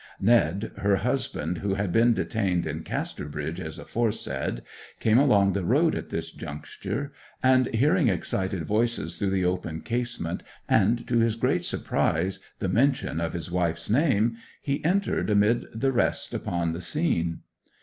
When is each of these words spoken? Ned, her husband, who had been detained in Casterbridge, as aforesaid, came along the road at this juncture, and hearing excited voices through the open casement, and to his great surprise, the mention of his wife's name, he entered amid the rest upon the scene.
Ned, 0.19 0.71
her 0.77 0.95
husband, 0.95 1.59
who 1.59 1.75
had 1.75 1.91
been 1.91 2.11
detained 2.15 2.65
in 2.65 2.81
Casterbridge, 2.83 3.59
as 3.59 3.77
aforesaid, 3.77 4.63
came 4.99 5.19
along 5.19 5.53
the 5.53 5.63
road 5.63 5.93
at 5.93 6.09
this 6.09 6.31
juncture, 6.31 7.13
and 7.43 7.67
hearing 7.67 8.07
excited 8.07 8.65
voices 8.65 9.19
through 9.19 9.29
the 9.29 9.45
open 9.45 9.81
casement, 9.81 10.41
and 10.67 11.07
to 11.07 11.19
his 11.19 11.35
great 11.35 11.65
surprise, 11.65 12.39
the 12.57 12.67
mention 12.67 13.21
of 13.21 13.33
his 13.33 13.51
wife's 13.51 13.91
name, 13.91 14.37
he 14.59 14.83
entered 14.83 15.29
amid 15.29 15.67
the 15.71 15.91
rest 15.91 16.33
upon 16.33 16.73
the 16.73 16.81
scene. 16.81 17.41